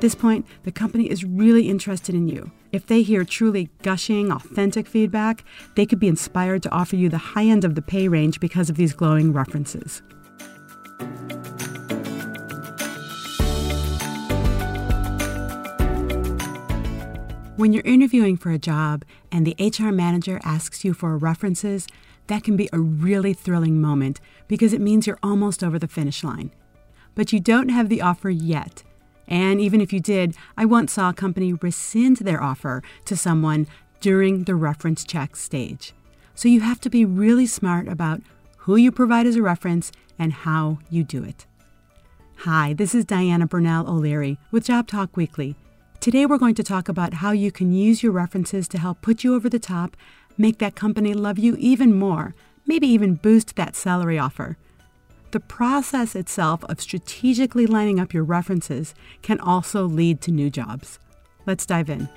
At 0.00 0.02
this 0.02 0.14
point, 0.14 0.46
the 0.62 0.72
company 0.72 1.10
is 1.10 1.24
really 1.26 1.68
interested 1.68 2.14
in 2.14 2.26
you. 2.26 2.52
If 2.72 2.86
they 2.86 3.02
hear 3.02 3.22
truly 3.22 3.68
gushing, 3.82 4.32
authentic 4.32 4.86
feedback, 4.86 5.44
they 5.74 5.84
could 5.84 6.00
be 6.00 6.08
inspired 6.08 6.62
to 6.62 6.70
offer 6.70 6.96
you 6.96 7.10
the 7.10 7.18
high 7.18 7.44
end 7.44 7.66
of 7.66 7.74
the 7.74 7.82
pay 7.82 8.08
range 8.08 8.40
because 8.40 8.70
of 8.70 8.76
these 8.78 8.94
glowing 8.94 9.34
references. 9.34 10.00
When 17.56 17.74
you're 17.74 17.82
interviewing 17.84 18.38
for 18.38 18.52
a 18.52 18.58
job 18.58 19.04
and 19.30 19.46
the 19.46 19.54
HR 19.60 19.92
manager 19.92 20.40
asks 20.44 20.82
you 20.82 20.94
for 20.94 21.18
references, 21.18 21.86
that 22.28 22.42
can 22.42 22.56
be 22.56 22.70
a 22.72 22.80
really 22.80 23.34
thrilling 23.34 23.82
moment 23.82 24.18
because 24.48 24.72
it 24.72 24.80
means 24.80 25.06
you're 25.06 25.18
almost 25.22 25.62
over 25.62 25.78
the 25.78 25.86
finish 25.86 26.24
line. 26.24 26.52
But 27.14 27.34
you 27.34 27.38
don't 27.38 27.68
have 27.68 27.90
the 27.90 28.00
offer 28.00 28.30
yet. 28.30 28.82
And 29.30 29.60
even 29.60 29.80
if 29.80 29.92
you 29.92 30.00
did, 30.00 30.34
I 30.56 30.64
once 30.64 30.92
saw 30.92 31.10
a 31.10 31.14
company 31.14 31.52
rescind 31.52 32.18
their 32.18 32.42
offer 32.42 32.82
to 33.04 33.16
someone 33.16 33.68
during 34.00 34.44
the 34.44 34.56
reference 34.56 35.04
check 35.04 35.36
stage. 35.36 35.94
So 36.34 36.48
you 36.48 36.60
have 36.60 36.80
to 36.80 36.90
be 36.90 37.04
really 37.04 37.46
smart 37.46 37.86
about 37.86 38.20
who 38.58 38.76
you 38.76 38.90
provide 38.90 39.26
as 39.26 39.36
a 39.36 39.42
reference 39.42 39.92
and 40.18 40.32
how 40.32 40.80
you 40.90 41.04
do 41.04 41.22
it. 41.22 41.46
Hi, 42.38 42.72
this 42.72 42.94
is 42.94 43.04
Diana 43.04 43.46
Burnell 43.46 43.88
O'Leary 43.88 44.38
with 44.50 44.64
Job 44.64 44.88
Talk 44.88 45.16
Weekly. 45.16 45.54
Today, 46.00 46.24
we're 46.24 46.38
going 46.38 46.54
to 46.54 46.62
talk 46.62 46.88
about 46.88 47.14
how 47.14 47.32
you 47.32 47.52
can 47.52 47.72
use 47.72 48.02
your 48.02 48.12
references 48.12 48.66
to 48.68 48.78
help 48.78 49.02
put 49.02 49.22
you 49.22 49.34
over 49.34 49.50
the 49.50 49.58
top, 49.58 49.96
make 50.38 50.58
that 50.58 50.74
company 50.74 51.12
love 51.12 51.38
you 51.38 51.54
even 51.56 51.94
more, 51.94 52.34
maybe 52.66 52.86
even 52.86 53.16
boost 53.16 53.54
that 53.56 53.76
salary 53.76 54.18
offer. 54.18 54.56
The 55.32 55.38
process 55.38 56.16
itself 56.16 56.64
of 56.64 56.80
strategically 56.80 57.64
lining 57.64 58.00
up 58.00 58.12
your 58.12 58.24
references 58.24 58.96
can 59.22 59.38
also 59.38 59.86
lead 59.86 60.20
to 60.22 60.32
new 60.32 60.50
jobs. 60.50 60.98
Let's 61.46 61.64
dive 61.64 61.88
in. 61.88 62.08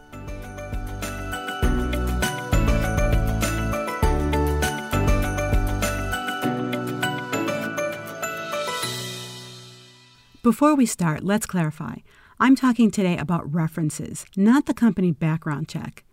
Before 10.41 10.75
we 10.75 10.87
start, 10.87 11.23
let's 11.23 11.45
clarify. 11.45 11.97
I'm 12.39 12.55
talking 12.55 12.89
today 12.89 13.17
about 13.17 13.53
references, 13.53 14.25
not 14.35 14.65
the 14.65 14.73
company 14.73 15.11
background 15.11 15.69
check. 15.69 16.03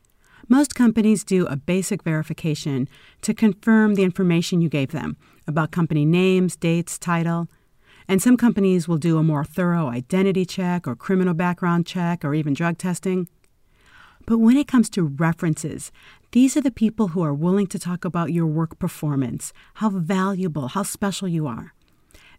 Most 0.48 0.74
companies 0.74 1.24
do 1.24 1.46
a 1.46 1.56
basic 1.56 2.02
verification 2.02 2.88
to 3.22 3.32
confirm 3.32 3.94
the 3.94 4.02
information 4.02 4.60
you 4.60 4.68
gave 4.68 4.90
them 4.90 5.16
about 5.50 5.70
company 5.70 6.06
names, 6.06 6.56
dates, 6.56 6.98
title. 6.98 7.48
And 8.08 8.22
some 8.22 8.38
companies 8.38 8.88
will 8.88 8.96
do 8.96 9.18
a 9.18 9.22
more 9.22 9.44
thorough 9.44 9.88
identity 9.88 10.46
check 10.46 10.88
or 10.88 10.96
criminal 10.96 11.34
background 11.34 11.86
check 11.86 12.24
or 12.24 12.32
even 12.34 12.54
drug 12.54 12.78
testing. 12.78 13.28
But 14.26 14.38
when 14.38 14.56
it 14.56 14.66
comes 14.66 14.88
to 14.90 15.02
references, 15.02 15.92
these 16.32 16.56
are 16.56 16.60
the 16.60 16.70
people 16.70 17.08
who 17.08 17.22
are 17.22 17.34
willing 17.34 17.66
to 17.68 17.78
talk 17.78 18.04
about 18.04 18.32
your 18.32 18.46
work 18.46 18.78
performance, 18.78 19.52
how 19.74 19.90
valuable, 19.90 20.68
how 20.68 20.84
special 20.84 21.28
you 21.28 21.46
are. 21.46 21.74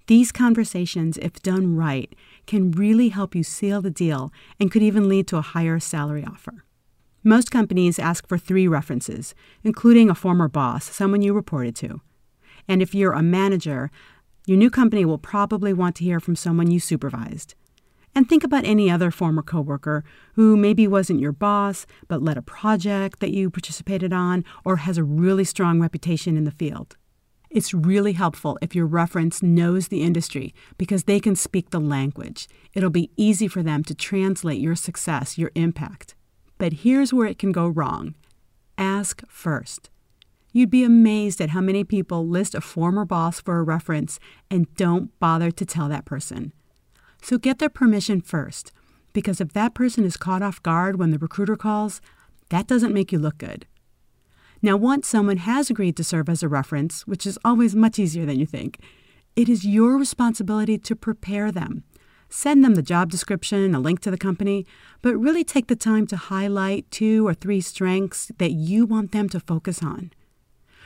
These 0.08 0.32
conversations, 0.32 1.18
if 1.18 1.42
done 1.42 1.76
right, 1.76 2.14
can 2.48 2.72
really 2.72 3.10
help 3.10 3.36
you 3.36 3.44
seal 3.44 3.82
the 3.82 3.92
deal 3.92 4.32
and 4.60 4.72
could 4.72 4.82
even 4.82 5.08
lead 5.08 5.28
to 5.28 5.38
a 5.38 5.42
higher 5.42 5.80
salary 5.80 6.26
offer. 6.26 6.64
Most 7.24 7.52
companies 7.52 8.00
ask 8.00 8.28
for 8.28 8.38
three 8.38 8.68
references, 8.68 9.36
including 9.64 10.10
a 10.10 10.16
former 10.16 10.48
boss, 10.48 10.86
someone 10.86 11.22
you 11.22 11.34
reported 11.34 11.76
to. 11.78 12.02
And 12.72 12.82
if 12.82 12.96
you're 12.96 13.12
a 13.12 13.22
manager, 13.22 13.92
your 14.46 14.58
new 14.58 14.70
company 14.70 15.04
will 15.04 15.18
probably 15.18 15.74
want 15.74 15.94
to 15.98 16.06
hear 16.06 16.22
from 16.22 16.38
someone 16.38 16.72
you 16.72 16.80
supervised. 16.80 17.54
And 18.16 18.30
think 18.30 18.46
about 18.46 18.64
any 18.64 18.90
other 18.90 19.12
former 19.12 19.42
coworker 19.42 20.06
who 20.36 20.56
maybe 20.56 20.88
wasn't 20.88 21.20
your 21.20 21.34
boss, 21.34 21.86
but 22.08 22.24
led 22.24 22.38
a 22.38 22.42
project 22.42 23.20
that 23.20 23.34
you 23.34 23.50
participated 23.50 24.14
on 24.14 24.46
or 24.64 24.78
has 24.78 24.98
a 24.98 25.04
really 25.04 25.44
strong 25.44 25.82
reputation 25.82 26.38
in 26.38 26.46
the 26.46 26.52
field. 26.52 26.96
It's 27.50 27.74
really 27.74 28.14
helpful 28.14 28.58
if 28.62 28.74
your 28.74 28.86
reference 28.86 29.44
knows 29.44 29.90
the 29.90 30.02
industry 30.02 30.56
because 30.78 31.04
they 31.04 31.20
can 31.20 31.36
speak 31.36 31.72
the 31.72 31.80
language. 31.82 32.48
It'll 32.74 32.90
be 32.90 33.12
easy 33.18 33.50
for 33.50 33.62
them 33.62 33.84
to 33.84 33.94
translate 33.94 34.62
your 34.62 34.76
success, 34.76 35.38
your 35.38 35.52
impact. 35.56 36.16
But 36.58 36.72
here's 36.72 37.14
where 37.14 37.28
it 37.28 37.38
can 37.38 37.52
go 37.52 37.68
wrong 37.68 38.16
ask 38.78 39.24
first. 39.28 39.91
You'd 40.54 40.70
be 40.70 40.84
amazed 40.84 41.40
at 41.40 41.52
how 41.52 41.62
many 41.62 41.84
people 41.84 42.28
list 42.28 42.56
a 42.56 42.62
former 42.62 43.06
boss 43.06 43.40
for 43.40 43.58
a 43.58 43.64
reference 43.64 44.20
and 44.50 44.74
don't 44.76 45.18
bother 45.20 45.50
to 45.52 45.66
tell 45.66 45.88
that 45.90 46.06
person. 46.06 46.52
So 47.22 47.38
get 47.38 47.60
their 47.60 47.70
permission 47.70 48.20
first, 48.20 48.72
because 49.14 49.40
if 49.40 49.54
that 49.54 49.74
person 49.74 50.04
is 50.04 50.18
caught 50.18 50.42
off 50.42 50.62
guard 50.62 50.98
when 50.98 51.12
the 51.12 51.20
recruiter 51.20 51.56
calls, 51.56 52.02
that 52.50 52.68
doesn't 52.68 52.94
make 52.94 53.12
you 53.12 53.20
look 53.20 53.38
good. 53.38 53.66
Now, 54.62 54.76
once 54.78 55.08
someone 55.08 55.38
has 55.38 55.70
agreed 55.70 55.96
to 55.98 56.04
serve 56.04 56.30
as 56.30 56.44
a 56.44 56.50
reference, 56.50 57.08
which 57.08 57.26
is 57.26 57.40
always 57.44 57.76
much 57.76 57.98
easier 57.98 58.26
than 58.26 58.40
you 58.40 58.46
think, 58.46 58.80
it 59.36 59.48
is 59.48 59.66
your 59.66 59.98
responsibility 59.98 60.78
to 60.78 60.96
prepare 60.96 61.52
them. 61.52 61.84
Send 62.30 62.64
them 62.64 62.76
the 62.76 62.82
job 62.82 63.10
description, 63.10 63.74
a 63.74 63.80
link 63.80 64.02
to 64.02 64.12
the 64.12 64.18
company, 64.18 64.66
but 65.02 65.18
really 65.18 65.44
take 65.44 65.68
the 65.68 65.76
time 65.76 66.06
to 66.08 66.18
highlight 66.18 66.90
two 66.92 67.28
or 67.28 67.34
three 67.34 67.62
strengths 67.62 68.32
that 68.38 68.52
you 68.52 68.86
want 68.86 69.12
them 69.12 69.30
to 69.30 69.40
focus 69.40 69.82
on. 69.82 70.12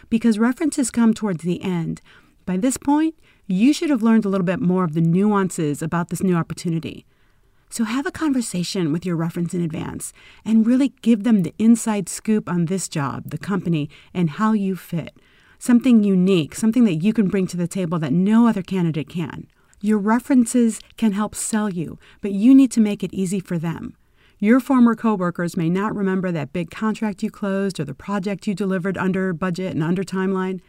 Because 0.10 0.40
references 0.40 0.92
come 0.92 1.14
towards 1.14 1.44
the 1.44 1.62
end, 1.62 2.02
by 2.46 2.58
this 2.58 2.78
point, 2.78 3.16
you 3.48 3.74
should 3.74 3.90
have 3.90 4.04
learned 4.04 4.26
a 4.26 4.30
little 4.30 4.46
bit 4.46 4.60
more 4.60 4.84
of 4.84 4.94
the 4.94 5.02
nuances 5.02 5.82
about 5.82 6.10
this 6.10 6.24
new 6.24 6.36
opportunity. 6.36 7.06
So 7.70 7.84
have 7.84 8.06
a 8.06 8.12
conversation 8.12 8.92
with 8.92 9.06
your 9.06 9.16
reference 9.16 9.54
in 9.54 9.62
advance 9.62 10.14
and 10.46 10.66
really 10.66 10.94
give 11.02 11.24
them 11.24 11.44
the 11.44 11.54
inside 11.58 12.08
scoop 12.08 12.48
on 12.48 12.66
this 12.66 12.88
job, 12.88 13.30
the 13.32 13.38
company, 13.38 13.90
and 14.14 14.32
how 14.32 14.54
you 14.54 14.76
fit. 14.76 15.18
Something 15.58 16.04
unique, 16.04 16.56
something 16.56 16.84
that 16.86 16.96
you 16.96 17.12
can 17.12 17.28
bring 17.28 17.48
to 17.48 17.58
the 17.58 17.68
table 17.68 17.98
that 18.00 18.14
no 18.14 18.48
other 18.48 18.62
candidate 18.62 19.10
can. 19.10 19.48
Your 19.82 19.98
references 19.98 20.80
can 20.98 21.12
help 21.12 21.36
sell 21.36 21.70
you, 21.70 22.00
but 22.22 22.32
you 22.32 22.56
need 22.56 22.72
to 22.72 22.82
make 22.82 23.04
it 23.04 23.14
easy 23.14 23.40
for 23.40 23.58
them. 23.58 23.96
Your 24.46 24.60
former 24.60 24.94
coworkers 24.94 25.58
may 25.58 25.72
not 25.72 25.96
remember 25.96 26.32
that 26.32 26.54
big 26.54 26.70
contract 26.70 27.24
you 27.24 27.32
closed 27.32 27.80
or 27.80 27.84
the 27.84 27.96
project 27.96 28.46
you 28.46 28.54
delivered 28.54 28.96
under 28.96 29.34
budget 29.34 29.74
and 29.74 29.82
under 29.82 30.04
timeline. 30.04 30.62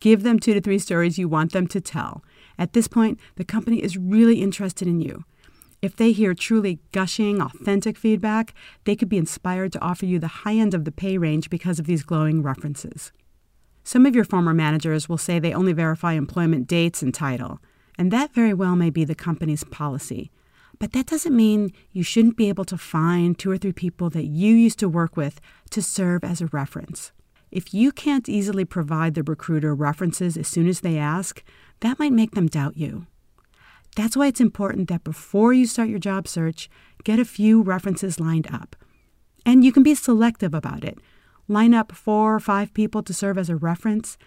Give 0.00 0.22
them 0.22 0.38
two 0.38 0.54
to 0.54 0.60
three 0.62 0.78
stories 0.78 1.18
you 1.18 1.28
want 1.28 1.52
them 1.52 1.66
to 1.66 1.82
tell. 1.82 2.24
At 2.58 2.72
this 2.72 2.88
point, 2.88 3.20
the 3.34 3.44
company 3.44 3.82
is 3.82 3.98
really 3.98 4.40
interested 4.40 4.88
in 4.88 5.02
you. 5.02 5.24
If 5.82 5.94
they 5.94 6.12
hear 6.12 6.32
truly 6.32 6.78
gushing, 6.92 7.42
authentic 7.42 7.98
feedback, 7.98 8.54
they 8.84 8.96
could 8.96 9.10
be 9.10 9.18
inspired 9.18 9.72
to 9.72 9.82
offer 9.82 10.06
you 10.06 10.18
the 10.18 10.40
high 10.40 10.54
end 10.54 10.72
of 10.72 10.86
the 10.86 10.90
pay 10.90 11.18
range 11.18 11.50
because 11.50 11.78
of 11.78 11.84
these 11.84 12.04
glowing 12.04 12.42
references. 12.42 13.12
Some 13.82 14.06
of 14.06 14.14
your 14.14 14.24
former 14.24 14.54
managers 14.54 15.10
will 15.10 15.18
say 15.18 15.38
they 15.38 15.52
only 15.52 15.74
verify 15.74 16.14
employment 16.14 16.66
dates 16.66 17.02
and 17.02 17.12
title, 17.12 17.60
and 17.98 18.10
that 18.10 18.32
very 18.32 18.54
well 18.54 18.76
may 18.76 18.88
be 18.88 19.04
the 19.04 19.14
company's 19.14 19.62
policy. 19.62 20.30
But 20.78 20.92
that 20.92 21.06
doesn't 21.06 21.36
mean 21.36 21.72
you 21.92 22.02
shouldn't 22.02 22.36
be 22.36 22.48
able 22.48 22.64
to 22.66 22.78
find 22.78 23.38
two 23.38 23.50
or 23.50 23.58
three 23.58 23.72
people 23.72 24.10
that 24.10 24.24
you 24.24 24.54
used 24.54 24.78
to 24.80 24.88
work 24.88 25.16
with 25.16 25.40
to 25.70 25.82
serve 25.82 26.24
as 26.24 26.40
a 26.40 26.46
reference. 26.46 27.12
If 27.50 27.72
you 27.72 27.92
can't 27.92 28.28
easily 28.28 28.64
provide 28.64 29.14
the 29.14 29.22
recruiter 29.22 29.74
references 29.74 30.36
as 30.36 30.48
soon 30.48 30.66
as 30.66 30.80
they 30.80 30.98
ask, 30.98 31.42
that 31.80 31.98
might 31.98 32.12
make 32.12 32.32
them 32.32 32.48
doubt 32.48 32.76
you. 32.76 33.06
That's 33.94 34.16
why 34.16 34.26
it's 34.26 34.40
important 34.40 34.88
that 34.88 35.04
before 35.04 35.52
you 35.52 35.66
start 35.66 35.88
your 35.88 36.00
job 36.00 36.26
search, 36.26 36.68
get 37.04 37.20
a 37.20 37.24
few 37.24 37.62
references 37.62 38.18
lined 38.18 38.48
up. 38.52 38.74
And 39.46 39.64
you 39.64 39.70
can 39.70 39.84
be 39.84 39.94
selective 39.94 40.52
about 40.52 40.82
it. 40.82 40.98
Line 41.46 41.74
up 41.74 41.92
four 41.92 42.34
or 42.34 42.40
five 42.40 42.74
people 42.74 43.02
to 43.04 43.14
serve 43.14 43.38
as 43.38 43.48
a 43.48 43.56
reference. 43.56 44.18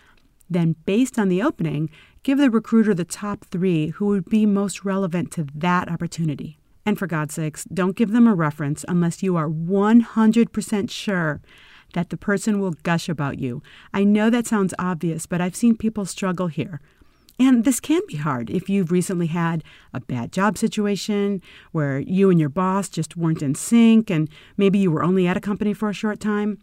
Then, 0.49 0.75
based 0.85 1.19
on 1.19 1.29
the 1.29 1.41
opening, 1.41 1.89
give 2.23 2.37
the 2.37 2.49
recruiter 2.49 2.93
the 2.93 3.05
top 3.05 3.45
three 3.45 3.89
who 3.89 4.07
would 4.07 4.25
be 4.25 4.45
most 4.45 4.85
relevant 4.85 5.31
to 5.31 5.47
that 5.55 5.89
opportunity. 5.89 6.57
And 6.85 6.97
for 6.97 7.07
God's 7.07 7.33
sakes, 7.33 7.65
don't 7.65 7.97
give 7.97 8.11
them 8.11 8.27
a 8.27 8.35
reference 8.35 8.85
unless 8.87 9.21
you 9.21 9.35
are 9.35 9.49
100% 9.49 10.89
sure 10.89 11.41
that 11.93 12.09
the 12.09 12.17
person 12.17 12.59
will 12.59 12.71
gush 12.83 13.09
about 13.09 13.39
you. 13.39 13.61
I 13.93 14.03
know 14.03 14.29
that 14.29 14.47
sounds 14.47 14.73
obvious, 14.79 15.25
but 15.25 15.41
I've 15.41 15.55
seen 15.55 15.75
people 15.75 16.05
struggle 16.05 16.47
here. 16.47 16.79
And 17.39 17.65
this 17.65 17.79
can 17.79 18.01
be 18.07 18.17
hard 18.17 18.49
if 18.49 18.67
you've 18.69 18.91
recently 18.91 19.27
had 19.27 19.63
a 19.93 19.99
bad 19.99 20.31
job 20.31 20.57
situation 20.57 21.41
where 21.71 21.99
you 21.99 22.29
and 22.31 22.39
your 22.39 22.49
boss 22.49 22.89
just 22.89 23.15
weren't 23.15 23.43
in 23.43 23.53
sync 23.53 24.09
and 24.09 24.27
maybe 24.57 24.79
you 24.79 24.89
were 24.89 25.03
only 25.03 25.27
at 25.27 25.37
a 25.37 25.41
company 25.41 25.73
for 25.73 25.89
a 25.89 25.93
short 25.93 26.19
time. 26.19 26.57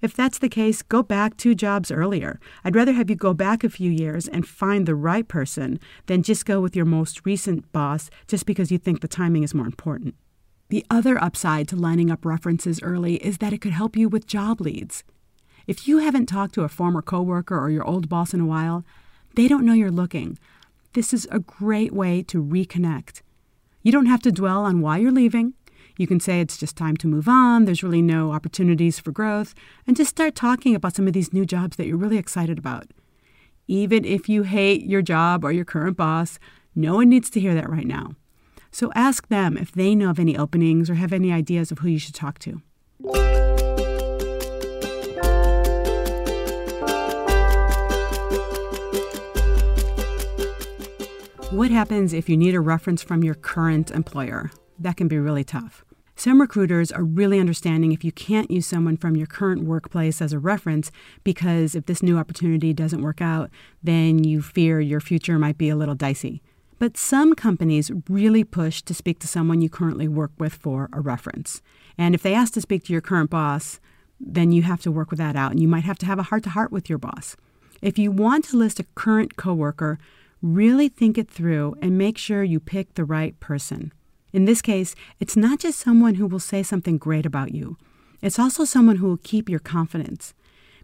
If 0.00 0.14
that's 0.14 0.38
the 0.38 0.48
case, 0.48 0.82
go 0.82 1.02
back 1.02 1.36
two 1.36 1.54
jobs 1.54 1.90
earlier. 1.90 2.38
I'd 2.64 2.76
rather 2.76 2.92
have 2.92 3.10
you 3.10 3.16
go 3.16 3.34
back 3.34 3.64
a 3.64 3.68
few 3.68 3.90
years 3.90 4.28
and 4.28 4.46
find 4.46 4.86
the 4.86 4.94
right 4.94 5.26
person 5.26 5.80
than 6.06 6.22
just 6.22 6.46
go 6.46 6.60
with 6.60 6.76
your 6.76 6.84
most 6.84 7.26
recent 7.26 7.70
boss 7.72 8.10
just 8.26 8.46
because 8.46 8.70
you 8.70 8.78
think 8.78 9.00
the 9.00 9.08
timing 9.08 9.42
is 9.42 9.54
more 9.54 9.66
important. 9.66 10.14
The 10.68 10.86
other 10.90 11.22
upside 11.22 11.66
to 11.68 11.76
lining 11.76 12.10
up 12.10 12.24
references 12.24 12.82
early 12.82 13.16
is 13.16 13.38
that 13.38 13.52
it 13.52 13.60
could 13.60 13.72
help 13.72 13.96
you 13.96 14.08
with 14.08 14.26
job 14.26 14.60
leads. 14.60 15.02
If 15.66 15.88
you 15.88 15.98
haven't 15.98 16.26
talked 16.26 16.54
to 16.54 16.62
a 16.62 16.68
former 16.68 17.02
coworker 17.02 17.58
or 17.58 17.70
your 17.70 17.84
old 17.84 18.08
boss 18.08 18.32
in 18.32 18.40
a 18.40 18.46
while, 18.46 18.84
they 19.34 19.48
don't 19.48 19.64
know 19.64 19.72
you're 19.72 19.90
looking. 19.90 20.38
This 20.92 21.12
is 21.12 21.26
a 21.30 21.38
great 21.38 21.92
way 21.92 22.22
to 22.24 22.42
reconnect. 22.42 23.22
You 23.82 23.92
don't 23.92 24.06
have 24.06 24.22
to 24.22 24.32
dwell 24.32 24.64
on 24.64 24.80
why 24.80 24.98
you're 24.98 25.12
leaving. 25.12 25.54
You 25.98 26.06
can 26.06 26.20
say 26.20 26.40
it's 26.40 26.56
just 26.56 26.76
time 26.76 26.96
to 26.98 27.08
move 27.08 27.28
on, 27.28 27.64
there's 27.64 27.82
really 27.82 28.02
no 28.02 28.30
opportunities 28.30 29.00
for 29.00 29.10
growth, 29.10 29.52
and 29.84 29.96
just 29.96 30.10
start 30.10 30.36
talking 30.36 30.76
about 30.76 30.94
some 30.94 31.08
of 31.08 31.12
these 31.12 31.32
new 31.32 31.44
jobs 31.44 31.76
that 31.76 31.88
you're 31.88 31.96
really 31.96 32.18
excited 32.18 32.56
about. 32.56 32.86
Even 33.66 34.04
if 34.04 34.28
you 34.28 34.44
hate 34.44 34.86
your 34.86 35.02
job 35.02 35.44
or 35.44 35.50
your 35.50 35.64
current 35.64 35.96
boss, 35.96 36.38
no 36.76 36.94
one 36.94 37.08
needs 37.08 37.28
to 37.30 37.40
hear 37.40 37.52
that 37.52 37.68
right 37.68 37.86
now. 37.86 38.12
So 38.70 38.92
ask 38.94 39.26
them 39.26 39.56
if 39.56 39.72
they 39.72 39.96
know 39.96 40.10
of 40.10 40.20
any 40.20 40.38
openings 40.38 40.88
or 40.88 40.94
have 40.94 41.12
any 41.12 41.32
ideas 41.32 41.72
of 41.72 41.80
who 41.80 41.88
you 41.88 41.98
should 41.98 42.14
talk 42.14 42.38
to. 42.38 42.62
What 51.50 51.72
happens 51.72 52.12
if 52.12 52.28
you 52.28 52.36
need 52.36 52.54
a 52.54 52.60
reference 52.60 53.02
from 53.02 53.24
your 53.24 53.34
current 53.34 53.90
employer? 53.90 54.52
That 54.78 54.96
can 54.96 55.08
be 55.08 55.18
really 55.18 55.42
tough. 55.42 55.84
Some 56.18 56.40
recruiters 56.40 56.90
are 56.90 57.04
really 57.04 57.38
understanding 57.38 57.92
if 57.92 58.02
you 58.02 58.10
can't 58.10 58.50
use 58.50 58.66
someone 58.66 58.96
from 58.96 59.14
your 59.14 59.28
current 59.28 59.62
workplace 59.62 60.20
as 60.20 60.32
a 60.32 60.40
reference 60.40 60.90
because 61.22 61.76
if 61.76 61.86
this 61.86 62.02
new 62.02 62.18
opportunity 62.18 62.72
doesn't 62.72 63.02
work 63.02 63.22
out, 63.22 63.50
then 63.84 64.24
you 64.24 64.42
fear 64.42 64.80
your 64.80 64.98
future 64.98 65.38
might 65.38 65.56
be 65.56 65.68
a 65.68 65.76
little 65.76 65.94
dicey. 65.94 66.42
But 66.80 66.96
some 66.96 67.36
companies 67.36 67.92
really 68.08 68.42
push 68.42 68.82
to 68.82 68.94
speak 68.94 69.20
to 69.20 69.28
someone 69.28 69.60
you 69.60 69.70
currently 69.70 70.08
work 70.08 70.32
with 70.38 70.54
for 70.54 70.88
a 70.92 71.00
reference. 71.00 71.62
And 71.96 72.16
if 72.16 72.22
they 72.24 72.34
ask 72.34 72.52
to 72.54 72.60
speak 72.60 72.82
to 72.86 72.92
your 72.92 73.00
current 73.00 73.30
boss, 73.30 73.78
then 74.18 74.50
you 74.50 74.62
have 74.62 74.82
to 74.82 74.90
work 74.90 75.10
with 75.10 75.20
that 75.20 75.36
out 75.36 75.52
and 75.52 75.60
you 75.60 75.68
might 75.68 75.84
have 75.84 75.98
to 75.98 76.06
have 76.06 76.18
a 76.18 76.24
heart 76.24 76.42
to 76.42 76.50
heart 76.50 76.72
with 76.72 76.88
your 76.88 76.98
boss. 76.98 77.36
If 77.80 77.96
you 77.96 78.10
want 78.10 78.44
to 78.46 78.56
list 78.56 78.80
a 78.80 78.86
current 78.96 79.36
coworker, 79.36 80.00
really 80.42 80.88
think 80.88 81.16
it 81.16 81.30
through 81.30 81.76
and 81.80 81.96
make 81.96 82.18
sure 82.18 82.42
you 82.42 82.58
pick 82.58 82.94
the 82.94 83.04
right 83.04 83.38
person. 83.38 83.92
In 84.32 84.44
this 84.44 84.60
case, 84.60 84.94
it's 85.20 85.36
not 85.36 85.60
just 85.60 85.78
someone 85.78 86.16
who 86.16 86.26
will 86.26 86.38
say 86.38 86.62
something 86.62 86.98
great 86.98 87.24
about 87.24 87.54
you, 87.54 87.76
it's 88.20 88.38
also 88.38 88.64
someone 88.64 88.96
who 88.96 89.06
will 89.06 89.18
keep 89.18 89.48
your 89.48 89.60
confidence, 89.60 90.34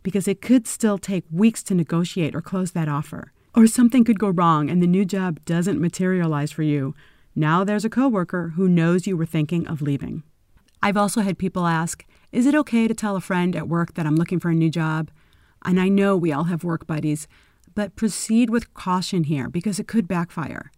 because 0.02 0.29
it 0.29 0.41
could 0.41 0.67
still 0.67 0.99
take 0.99 1.25
weeks 1.31 1.62
to 1.64 1.75
negotiate 1.75 2.35
or 2.35 2.41
close 2.41 2.70
that 2.73 2.88
offer. 2.88 3.32
Or 3.55 3.67
something 3.67 4.05
could 4.05 4.19
go 4.19 4.31
wrong 4.31 4.69
and 4.69 4.82
the 4.82 4.87
new 4.87 5.05
job 5.05 5.44
doesn't 5.44 5.81
materialize 5.81 6.52
for 6.52 6.62
you. 6.62 6.94
Now 7.37 7.64
there's 7.64 7.85
a 7.85 7.91
coworker 7.91 8.52
who 8.56 8.69
knows 8.69 9.06
you 9.06 9.17
were 9.17 9.26
thinking 9.26 9.67
of 9.67 9.82
leaving. 9.82 10.23
I've 10.82 10.96
also 10.96 11.23
had 11.23 11.38
people 11.38 11.67
ask, 11.67 12.05
Is 12.32 12.46
it 12.46 12.55
okay 12.55 12.88
to 12.88 12.94
tell 12.94 13.17
a 13.17 13.20
friend 13.20 13.56
at 13.56 13.69
work 13.69 13.94
that 13.94 14.06
I'm 14.06 14.17
looking 14.17 14.41
for 14.41 14.50
a 14.50 14.55
new 14.55 14.70
job? 14.70 15.11
And 15.64 15.81
I 15.81 15.88
know 15.88 16.17
we 16.17 16.32
all 16.32 16.44
have 16.44 16.64
work 16.64 16.87
buddies, 16.87 17.26
but 17.75 17.96
proceed 17.96 18.50
with 18.50 18.75
caution 18.75 19.25
here 19.25 19.49
because 19.49 19.79
it 19.79 19.88
could 19.88 20.06
backfire. 20.06 20.70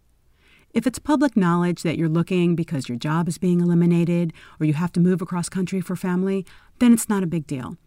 If 0.77 0.85
it's 0.85 0.99
public 0.99 1.35
knowledge 1.35 1.81
that 1.81 1.97
you're 1.97 2.07
looking 2.07 2.55
because 2.55 2.87
your 2.87 2.99
job 2.99 3.27
is 3.27 3.39
being 3.39 3.61
eliminated 3.61 4.31
or 4.59 4.67
you 4.67 4.73
have 4.73 4.91
to 4.91 4.99
move 4.99 5.23
across 5.23 5.49
country 5.49 5.81
for 5.81 5.95
family, 5.95 6.45
then 6.77 6.93
it's 6.93 7.09
not 7.09 7.23
a 7.23 7.25
big 7.25 7.47
deal. 7.47 7.77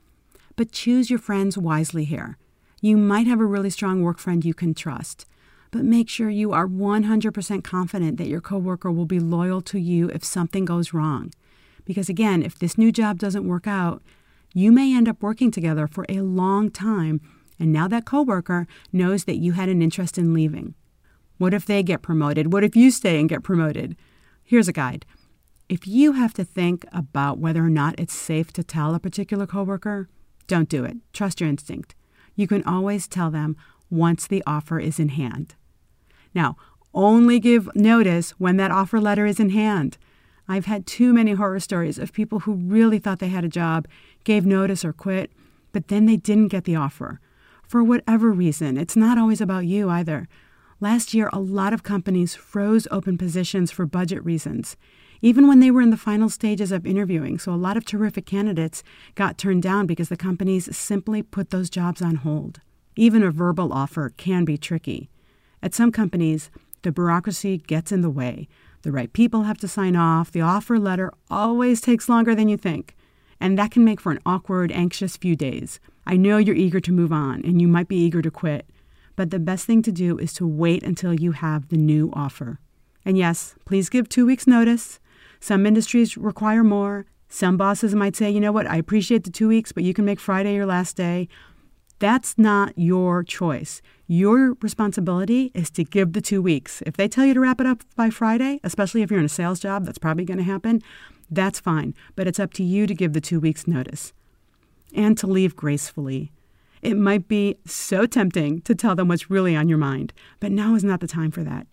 But 0.56 0.72
choose 0.72 1.08
your 1.08 1.20
friends 1.20 1.56
wisely 1.56 2.02
here. 2.04 2.36
You 2.80 2.96
might 2.96 3.28
have 3.28 3.38
a 3.38 3.44
really 3.44 3.70
strong 3.70 4.02
work 4.02 4.18
friend 4.18 4.44
you 4.44 4.54
can 4.54 4.74
trust, 4.74 5.24
but 5.70 5.84
make 5.84 6.08
sure 6.08 6.30
you 6.30 6.50
are 6.50 6.66
100% 6.66 7.62
confident 7.62 8.18
that 8.18 8.26
your 8.26 8.40
coworker 8.40 8.90
will 8.90 9.06
be 9.06 9.20
loyal 9.20 9.60
to 9.60 9.78
you 9.78 10.08
if 10.08 10.24
something 10.24 10.64
goes 10.64 10.92
wrong. 10.92 11.30
Because 11.84 12.08
again, 12.08 12.42
if 12.42 12.58
this 12.58 12.76
new 12.76 12.90
job 12.90 13.20
doesn't 13.20 13.46
work 13.46 13.68
out, 13.68 14.02
you 14.52 14.72
may 14.72 14.92
end 14.92 15.08
up 15.08 15.22
working 15.22 15.52
together 15.52 15.86
for 15.86 16.06
a 16.08 16.22
long 16.22 16.72
time, 16.72 17.20
and 17.56 17.72
now 17.72 17.86
that 17.86 18.04
coworker 18.04 18.66
knows 18.92 19.26
that 19.26 19.38
you 19.38 19.52
had 19.52 19.68
an 19.68 19.80
interest 19.80 20.18
in 20.18 20.34
leaving. 20.34 20.74
What 21.40 21.54
if 21.54 21.64
they 21.64 21.82
get 21.82 22.02
promoted? 22.02 22.52
What 22.52 22.64
if 22.64 22.76
you 22.76 22.90
stay 22.90 23.18
and 23.18 23.26
get 23.26 23.42
promoted? 23.42 23.96
Here's 24.44 24.68
a 24.68 24.74
guide. 24.74 25.06
If 25.70 25.86
you 25.86 26.12
have 26.12 26.34
to 26.34 26.44
think 26.44 26.84
about 26.92 27.38
whether 27.38 27.64
or 27.64 27.70
not 27.70 27.98
it's 27.98 28.12
safe 28.12 28.52
to 28.52 28.62
tell 28.62 28.94
a 28.94 29.00
particular 29.00 29.46
coworker, 29.46 30.10
don't 30.48 30.68
do 30.68 30.84
it. 30.84 30.98
Trust 31.14 31.40
your 31.40 31.48
instinct. 31.48 31.94
You 32.36 32.46
can 32.46 32.62
always 32.64 33.08
tell 33.08 33.30
them 33.30 33.56
once 33.88 34.26
the 34.26 34.42
offer 34.46 34.78
is 34.78 35.00
in 35.00 35.08
hand. 35.08 35.54
Now, 36.34 36.58
only 36.92 37.40
give 37.40 37.74
notice 37.74 38.32
when 38.32 38.58
that 38.58 38.70
offer 38.70 39.00
letter 39.00 39.24
is 39.24 39.40
in 39.40 39.48
hand. 39.48 39.96
I've 40.46 40.66
had 40.66 40.86
too 40.86 41.14
many 41.14 41.32
horror 41.32 41.60
stories 41.60 41.98
of 41.98 42.12
people 42.12 42.40
who 42.40 42.52
really 42.52 42.98
thought 42.98 43.18
they 43.18 43.28
had 43.28 43.46
a 43.46 43.48
job, 43.48 43.88
gave 44.24 44.44
notice 44.44 44.84
or 44.84 44.92
quit, 44.92 45.32
but 45.72 45.88
then 45.88 46.04
they 46.04 46.18
didn't 46.18 46.48
get 46.48 46.64
the 46.64 46.76
offer. 46.76 47.18
For 47.66 47.82
whatever 47.82 48.30
reason, 48.30 48.76
it's 48.76 48.94
not 48.94 49.16
always 49.16 49.40
about 49.40 49.64
you 49.64 49.88
either. 49.88 50.28
Last 50.82 51.12
year, 51.12 51.28
a 51.30 51.38
lot 51.38 51.74
of 51.74 51.82
companies 51.82 52.34
froze 52.34 52.88
open 52.90 53.18
positions 53.18 53.70
for 53.70 53.84
budget 53.84 54.24
reasons, 54.24 54.78
even 55.20 55.46
when 55.46 55.60
they 55.60 55.70
were 55.70 55.82
in 55.82 55.90
the 55.90 55.98
final 55.98 56.30
stages 56.30 56.72
of 56.72 56.86
interviewing. 56.86 57.38
So, 57.38 57.52
a 57.52 57.54
lot 57.54 57.76
of 57.76 57.84
terrific 57.84 58.24
candidates 58.24 58.82
got 59.14 59.36
turned 59.36 59.62
down 59.62 59.86
because 59.86 60.08
the 60.08 60.16
companies 60.16 60.74
simply 60.74 61.22
put 61.22 61.50
those 61.50 61.68
jobs 61.68 62.00
on 62.00 62.14
hold. 62.14 62.62
Even 62.96 63.22
a 63.22 63.30
verbal 63.30 63.74
offer 63.74 64.14
can 64.16 64.46
be 64.46 64.56
tricky. 64.56 65.10
At 65.62 65.74
some 65.74 65.92
companies, 65.92 66.50
the 66.80 66.92
bureaucracy 66.92 67.58
gets 67.58 67.92
in 67.92 68.00
the 68.00 68.08
way. 68.08 68.48
The 68.80 68.90
right 68.90 69.12
people 69.12 69.42
have 69.42 69.58
to 69.58 69.68
sign 69.68 69.96
off. 69.96 70.32
The 70.32 70.40
offer 70.40 70.78
letter 70.78 71.12
always 71.30 71.82
takes 71.82 72.08
longer 72.08 72.34
than 72.34 72.48
you 72.48 72.56
think. 72.56 72.96
And 73.38 73.58
that 73.58 73.70
can 73.70 73.84
make 73.84 74.00
for 74.00 74.12
an 74.12 74.20
awkward, 74.24 74.72
anxious 74.72 75.18
few 75.18 75.36
days. 75.36 75.78
I 76.06 76.16
know 76.16 76.38
you're 76.38 76.56
eager 76.56 76.80
to 76.80 76.92
move 76.92 77.12
on 77.12 77.42
and 77.44 77.60
you 77.60 77.68
might 77.68 77.88
be 77.88 77.96
eager 77.96 78.22
to 78.22 78.30
quit. 78.30 78.64
But 79.20 79.28
the 79.28 79.38
best 79.38 79.66
thing 79.66 79.82
to 79.82 79.92
do 79.92 80.16
is 80.16 80.32
to 80.32 80.46
wait 80.46 80.82
until 80.82 81.12
you 81.12 81.32
have 81.32 81.68
the 81.68 81.76
new 81.76 82.10
offer. 82.14 82.58
And 83.04 83.18
yes, 83.18 83.54
please 83.66 83.90
give 83.90 84.08
two 84.08 84.24
weeks' 84.24 84.46
notice. 84.46 84.98
Some 85.40 85.66
industries 85.66 86.16
require 86.16 86.64
more. 86.64 87.04
Some 87.28 87.58
bosses 87.58 87.94
might 87.94 88.16
say, 88.16 88.30
you 88.30 88.40
know 88.40 88.50
what, 88.50 88.66
I 88.66 88.76
appreciate 88.76 89.24
the 89.24 89.30
two 89.30 89.46
weeks, 89.46 89.72
but 89.72 89.84
you 89.84 89.92
can 89.92 90.06
make 90.06 90.20
Friday 90.20 90.54
your 90.54 90.64
last 90.64 90.96
day. 90.96 91.28
That's 91.98 92.38
not 92.38 92.72
your 92.78 93.22
choice. 93.22 93.82
Your 94.06 94.54
responsibility 94.62 95.50
is 95.52 95.68
to 95.72 95.84
give 95.84 96.14
the 96.14 96.22
two 96.22 96.40
weeks. 96.40 96.82
If 96.86 96.96
they 96.96 97.06
tell 97.06 97.26
you 97.26 97.34
to 97.34 97.40
wrap 97.40 97.60
it 97.60 97.66
up 97.66 97.82
by 97.96 98.08
Friday, 98.08 98.58
especially 98.64 99.02
if 99.02 99.10
you're 99.10 99.20
in 99.20 99.26
a 99.26 99.28
sales 99.28 99.60
job, 99.60 99.84
that's 99.84 99.98
probably 99.98 100.24
going 100.24 100.38
to 100.38 100.44
happen. 100.44 100.80
That's 101.30 101.60
fine. 101.60 101.92
But 102.16 102.26
it's 102.26 102.40
up 102.40 102.54
to 102.54 102.64
you 102.64 102.86
to 102.86 102.94
give 102.94 103.12
the 103.12 103.20
two 103.20 103.38
weeks' 103.38 103.66
notice 103.66 104.14
and 104.94 105.18
to 105.18 105.26
leave 105.26 105.56
gracefully. 105.56 106.32
It 106.82 106.96
might 106.96 107.28
be 107.28 107.56
so 107.66 108.06
tempting 108.06 108.62
to 108.62 108.74
tell 108.74 108.94
them 108.94 109.08
what's 109.08 109.30
really 109.30 109.54
on 109.54 109.68
your 109.68 109.78
mind, 109.78 110.12
but 110.38 110.52
now 110.52 110.74
is 110.74 110.84
not 110.84 111.00
the 111.00 111.06
time 111.06 111.30
for 111.30 111.44
that. 111.44 111.66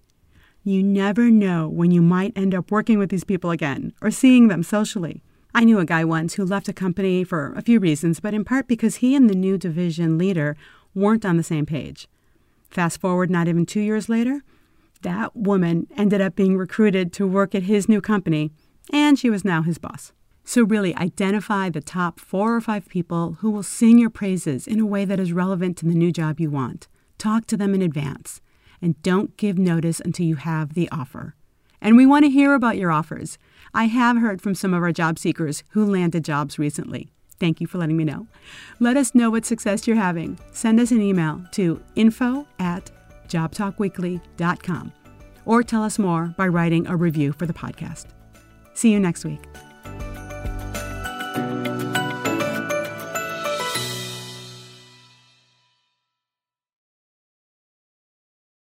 You 0.63 0.83
never 0.83 1.31
know 1.31 1.69
when 1.69 1.91
you 1.91 2.01
might 2.01 2.37
end 2.37 2.53
up 2.53 2.71
working 2.71 2.99
with 2.99 3.09
these 3.09 3.23
people 3.23 3.51
again 3.51 3.93
or 4.01 4.11
seeing 4.11 4.49
them 4.49 4.63
socially. 4.63 5.23
I 5.55 5.63
knew 5.63 5.79
a 5.79 5.85
guy 5.85 6.03
once 6.03 6.33
who 6.33 6.43
left 6.43 6.67
a 6.67 6.73
company 6.73 7.23
for 7.23 7.53
a 7.53 7.61
few 7.61 7.79
reasons, 7.79 8.19
but 8.19 8.33
in 8.33 8.43
part 8.43 8.67
because 8.67 8.97
he 8.97 9.15
and 9.15 9.29
the 9.29 9.35
new 9.35 9.57
division 9.57 10.17
leader 10.17 10.57
weren't 10.93 11.25
on 11.25 11.37
the 11.37 11.43
same 11.43 11.65
page. 11.65 12.09
Fast 12.69 12.99
forward 12.99 13.29
not 13.29 13.47
even 13.47 13.65
two 13.65 13.79
years 13.79 14.09
later, 14.09 14.43
that 15.03 15.35
woman 15.35 15.87
ended 15.95 16.19
up 16.19 16.35
being 16.35 16.57
recruited 16.57 17.13
to 17.13 17.25
work 17.25 17.55
at 17.55 17.63
his 17.63 17.87
new 17.87 18.01
company, 18.01 18.51
and 18.91 19.17
she 19.17 19.29
was 19.29 19.45
now 19.45 19.61
his 19.61 19.77
boss. 19.77 20.11
So, 20.49 20.63
really 20.63 20.95
identify 20.95 21.69
the 21.69 21.81
top 21.81 22.21
four 22.21 22.55
or 22.55 22.61
five 22.61 22.87
people 22.87 23.33
who 23.41 23.51
will 23.51 23.63
sing 23.63 23.99
your 23.99 24.09
praises 24.09 24.65
in 24.65 24.79
a 24.79 24.85
way 24.85 25.03
that 25.03 25.19
is 25.19 25.33
relevant 25.33 25.75
to 25.77 25.85
the 25.85 25.93
new 25.93 26.09
job 26.09 26.39
you 26.39 26.49
want. 26.49 26.87
Talk 27.17 27.45
to 27.47 27.57
them 27.57 27.75
in 27.75 27.81
advance, 27.81 28.39
and 28.81 28.99
don't 29.01 29.35
give 29.35 29.57
notice 29.57 29.99
until 29.99 30.25
you 30.25 30.37
have 30.37 30.73
the 30.73 30.87
offer. 30.89 31.35
And 31.81 31.97
we 31.97 32.05
want 32.05 32.23
to 32.23 32.31
hear 32.31 32.53
about 32.53 32.77
your 32.77 32.93
offers. 32.93 33.37
I 33.73 33.87
have 33.87 34.19
heard 34.19 34.41
from 34.41 34.55
some 34.55 34.73
of 34.73 34.81
our 34.81 34.93
job 34.93 35.19
seekers 35.19 35.65
who 35.71 35.85
landed 35.85 36.23
jobs 36.23 36.57
recently. 36.57 37.09
Thank 37.41 37.59
you 37.59 37.67
for 37.67 37.77
letting 37.77 37.97
me 37.97 38.05
know. 38.05 38.27
Let 38.79 38.95
us 38.95 39.13
know 39.13 39.29
what 39.29 39.45
success 39.45 39.85
you're 39.85 39.97
having. 39.97 40.39
Send 40.53 40.79
us 40.79 40.91
an 40.91 41.01
email 41.01 41.43
to 41.51 41.83
info 41.97 42.47
at 42.57 42.89
jobtalkweekly.com 43.27 44.93
or 45.43 45.61
tell 45.61 45.83
us 45.83 45.99
more 45.99 46.33
by 46.37 46.47
writing 46.47 46.87
a 46.87 46.95
review 46.95 47.33
for 47.33 47.45
the 47.45 47.53
podcast. 47.53 48.05
See 48.73 48.93
you 48.93 48.99
next 49.01 49.25
week. 49.25 49.41